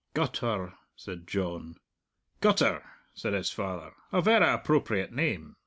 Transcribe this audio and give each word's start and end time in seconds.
"Guttur," 0.15 0.73
said 0.95 1.27
John. 1.27 1.75
"Gutter," 2.39 2.81
said 3.13 3.33
his 3.33 3.51
father. 3.51 3.93
"A 4.11 4.19
verra 4.19 4.55
appropriate 4.55 5.11
name! 5.13 5.57